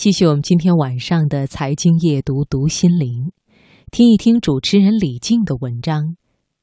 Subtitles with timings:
[0.00, 3.32] 继续我们今天晚上的财经夜读读心灵，
[3.90, 6.16] 听一听主持人李静的文章。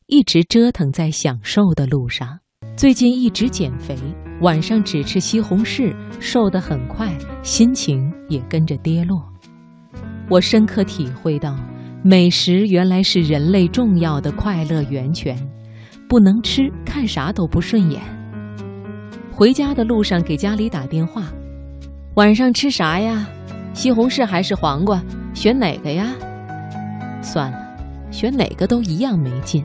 [0.08, 2.40] 一直折腾在享受的路上，
[2.76, 3.96] 最近一直减肥，
[4.42, 9.22] 晚上只吃西红柿，瘦得很快，心情也跟着跌落。
[10.32, 11.56] 我深刻体会到，
[12.04, 15.38] 美食原来是人类重要的快乐源泉，
[16.10, 18.02] 不能吃，看啥都不顺眼。
[19.32, 21.32] 回家的路上给家里打电话。
[22.18, 23.30] 晚上吃啥呀？
[23.76, 25.00] 西红柿还是黄瓜？
[25.36, 26.16] 选哪个呀？
[27.22, 27.58] 算了，
[28.10, 29.64] 选哪个都一样没劲。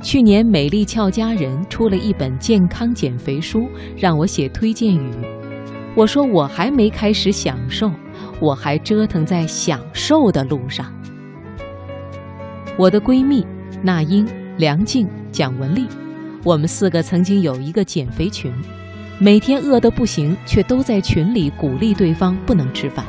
[0.00, 5.10] 去年美丽俏佳人出了一本健康减肥书，让我写推荐语。
[5.96, 7.90] 我说我还没开始享受，
[8.38, 10.86] 我还折腾在享受的路上。
[12.76, 13.44] 我的闺蜜
[13.82, 14.24] 那英、
[14.58, 15.88] 梁静、蒋雯丽，
[16.44, 18.52] 我们四个曾经有一个减肥群。
[19.24, 23.06] 每天饿得不行，却都在群里鼓励对方不能吃饭。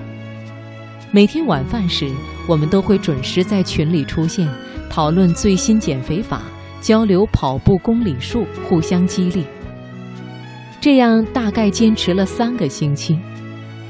[1.10, 2.08] 每天晚饭时，
[2.48, 4.48] 我们都会准时在群里出现，
[4.92, 6.44] 讨论最新减肥法，
[6.80, 9.44] 交流跑步公里数，互相激励。
[10.80, 13.18] 这样大概坚持了三个星期。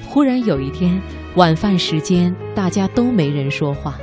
[0.08, 1.02] 忽然有一天，
[1.36, 3.98] 晚饭时间大家都没人说话，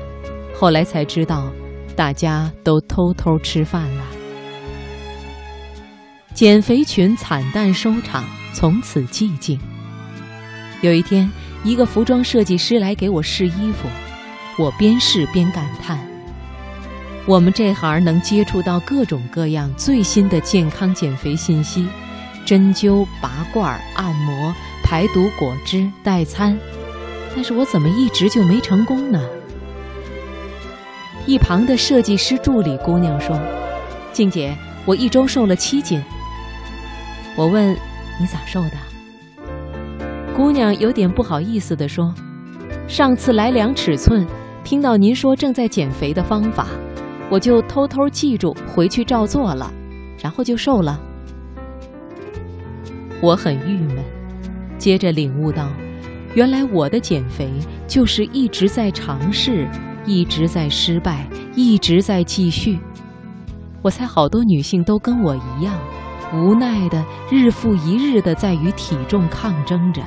[0.55, 1.51] 后来才知道，
[1.97, 4.20] 大家都偷偷吃饭了。
[6.33, 9.59] 减肥群惨淡收场，从此寂静。
[10.81, 11.29] 有一天，
[11.65, 13.89] 一个服装设计师来给我试衣服，
[14.57, 15.99] 我边试边感叹：
[17.27, 21.89] 我们这行能接触到各种各样最新的健康减肥信息，
[22.47, 26.57] 针灸、拔罐、按摩、排毒、果汁、代餐，
[27.35, 29.21] 但是我怎么一直就没成功呢？
[31.27, 33.39] 一旁的设计师助理姑娘说
[34.15, 34.57] ：“静姐，
[34.87, 36.01] 我一周瘦了七斤。”
[37.41, 37.75] 我问
[38.21, 38.73] ：“你咋瘦的？”
[40.37, 42.15] 姑娘有点不好意思地说
[42.87, 44.27] ：“上次来量尺寸，
[44.63, 46.67] 听到您说正在减肥的方法，
[47.31, 49.73] 我就偷偷记住回去照做了，
[50.19, 51.01] 然后就瘦了。”
[53.23, 54.05] 我很郁闷，
[54.77, 55.67] 接着领悟到，
[56.35, 57.51] 原来我的减肥
[57.87, 59.67] 就是一直在尝试，
[60.05, 62.79] 一直在失败，一直在继续。
[63.81, 65.75] 我猜好多女性都跟我一样。
[66.33, 70.03] 无奈的日复一日的在与体重抗争着。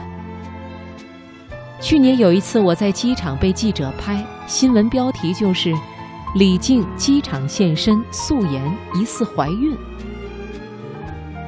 [1.81, 5.73] 去年有一次我在机场被记者拍，新闻标题就是
[6.33, 9.75] “李静机场现身素颜疑似怀孕”。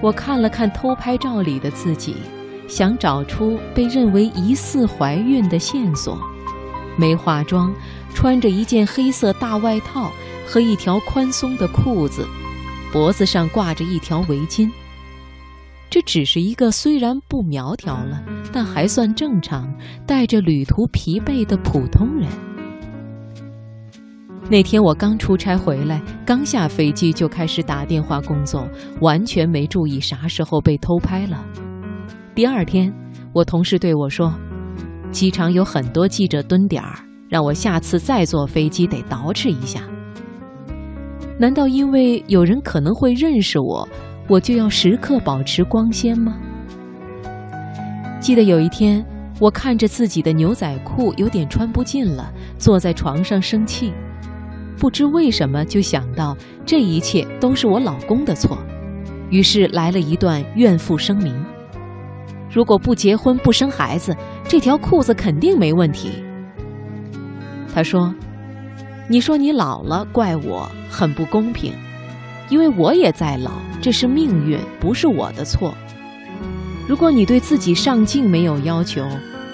[0.03, 2.17] 我看了看偷拍照里的自己，
[2.67, 6.19] 想找出被认为疑似怀孕的线索。
[6.97, 7.73] 没化妆，
[8.13, 10.11] 穿着一件黑色大外套
[10.45, 12.27] 和一条宽松的裤子。
[12.91, 14.71] 脖子上挂着一条围巾，
[15.89, 18.23] 这只是一个虽然不苗条了，
[18.53, 19.71] 但还算正常、
[20.07, 22.29] 带着旅途疲惫的普通人。
[24.49, 28.69] 那天我刚出差回来，刚下飞机就开始打电话工作，
[29.01, 31.43] 完全没注意啥时候被偷拍了。
[32.35, 32.93] 第二天，
[33.33, 34.33] 我同事对我说
[35.11, 39.81] ：“机场有很多记者蹲点儿，让我下次再坐飞机得捯饬一下。”
[41.37, 43.87] 难道因为有人可能会认识我，
[44.27, 46.37] 我就要时刻保持光鲜吗？
[48.21, 49.05] 记得有一天，
[49.39, 53.91] 我看着自己的牛仔裤有点穿不进了，坐在床上生气，
[54.77, 58.57] 不知为什么就想到这一切都是我老公的错，
[59.29, 61.35] 于是来了一段怨妇声明：
[62.49, 64.15] 如果不结婚不生孩子，
[64.47, 66.11] 这条裤子肯定没问题。
[67.73, 68.15] 他说。
[69.07, 71.73] 你说你老了，怪我很不公平，
[72.49, 75.75] 因为我也在老，这是命运，不是我的错。
[76.87, 79.05] 如果你对自己上镜没有要求，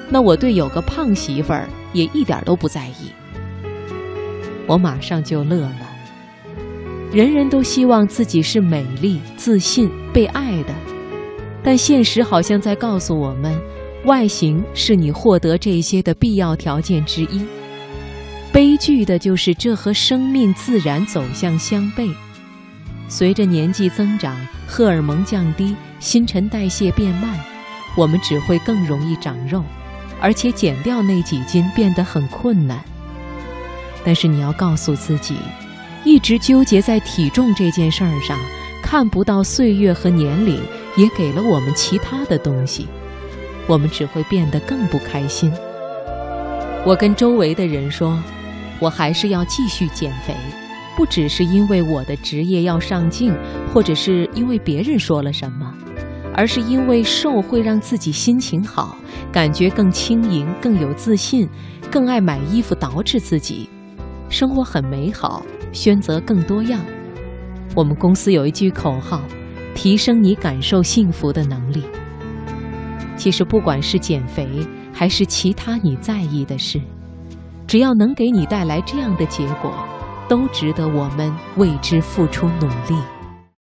[0.10, 3.12] 那我对有个胖媳妇儿也一点都不在意。
[4.68, 5.90] 我马上就乐了。
[7.12, 10.74] 人人都希望自己是美丽、自信、被爱的，
[11.62, 13.54] 但现实好像在告诉我们，
[14.06, 17.42] 外形是你获得这些的必要条件之一。
[18.54, 22.14] 悲剧的就是这和生命自然走向相悖。
[23.08, 24.36] 随着年纪增长，
[24.68, 27.40] 荷尔蒙降低，新陈代谢变慢，
[27.96, 29.64] 我们只会更容易长肉，
[30.20, 32.84] 而且减掉那几斤变得很困难。
[34.04, 35.38] 但是你要告诉自己，
[36.04, 38.38] 一直纠结在体重这件事儿上，
[38.84, 40.62] 看不到岁月和年龄
[40.98, 42.86] 也给了我们其他的东西，
[43.66, 45.50] 我们只会变得更不开心。
[46.84, 48.22] 我跟周围的人说。
[48.82, 50.36] 我还是要继续减肥，
[50.98, 53.32] 不只是因为我的职业要上镜，
[53.72, 55.72] 或者是因为别人说了什么，
[56.34, 58.98] 而是因为瘦会让自己心情好，
[59.32, 61.48] 感觉更轻盈、更有自信，
[61.92, 63.70] 更爱买衣服捯饬自己，
[64.30, 66.82] 生活很美好，选择更多样。
[67.76, 69.22] 我们公司有一句口号：
[69.76, 71.84] 提升你感受幸福的能力。
[73.16, 74.50] 其实，不管是减肥
[74.92, 76.82] 还是其他你在意的事，
[77.72, 79.72] 只要能给你带来这样的结果，
[80.28, 83.21] 都值得我们为之付出努力。